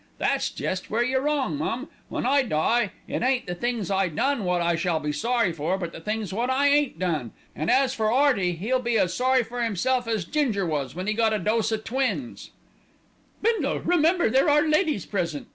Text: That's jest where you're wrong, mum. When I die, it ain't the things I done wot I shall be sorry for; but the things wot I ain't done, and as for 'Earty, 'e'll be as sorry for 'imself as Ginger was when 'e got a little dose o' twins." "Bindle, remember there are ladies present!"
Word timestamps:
That's 0.17 0.49
jest 0.49 0.89
where 0.89 1.03
you're 1.03 1.21
wrong, 1.21 1.57
mum. 1.57 1.87
When 2.09 2.25
I 2.25 2.41
die, 2.41 2.91
it 3.07 3.21
ain't 3.21 3.45
the 3.45 3.53
things 3.53 3.91
I 3.91 4.07
done 4.07 4.43
wot 4.45 4.59
I 4.59 4.75
shall 4.75 4.99
be 4.99 5.11
sorry 5.11 5.51
for; 5.53 5.77
but 5.77 5.91
the 5.91 5.99
things 6.01 6.33
wot 6.33 6.49
I 6.49 6.69
ain't 6.69 6.97
done, 6.97 7.33
and 7.55 7.69
as 7.69 7.93
for 7.93 8.07
'Earty, 8.11 8.59
'e'll 8.59 8.79
be 8.81 8.97
as 8.97 9.13
sorry 9.13 9.43
for 9.43 9.61
'imself 9.61 10.07
as 10.07 10.25
Ginger 10.25 10.65
was 10.65 10.95
when 10.95 11.07
'e 11.07 11.13
got 11.13 11.33
a 11.33 11.37
little 11.37 11.57
dose 11.57 11.71
o' 11.71 11.77
twins." 11.77 12.49
"Bindle, 13.43 13.81
remember 13.81 14.27
there 14.27 14.49
are 14.49 14.67
ladies 14.67 15.05
present!" 15.05 15.45